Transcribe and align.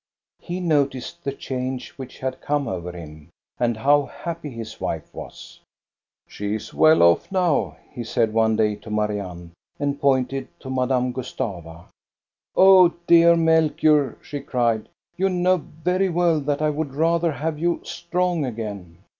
He 0.39 0.59
noticed 0.59 1.23
the 1.23 1.31
change 1.31 1.91
which 1.91 2.17
had 2.17 2.41
come 2.41 2.67
over 2.67 2.91
him, 2.91 3.29
and 3.59 3.77
how 3.77 4.05
happy 4.07 4.49
his 4.49 4.81
wife 4.81 5.13
was." 5.13 5.59
She 6.27 6.55
is 6.55 6.73
well 6.73 7.03
off 7.03 7.31
now," 7.31 7.77
he 7.91 8.03
said 8.03 8.33
one 8.33 8.55
day 8.55 8.75
to 8.77 8.89
Marianne, 8.89 9.51
and 9.79 10.01
pointed 10.01 10.47
to 10.61 10.71
Madame 10.71 11.11
Gustava." 11.13 11.85
Oh, 12.55 12.95
dear 13.05 13.35
Melchior," 13.35 14.17
she 14.23 14.39
cried, 14.39 14.89
"you 15.17 15.29
know 15.29 15.57
very 15.83 16.09
well 16.09 16.39
that 16.39 16.63
I 16.63 16.71
would 16.71 16.95
rather 16.95 17.31
have 17.33 17.59
you 17.59 17.81
strong 17.83 18.43
again." 18.43 19.03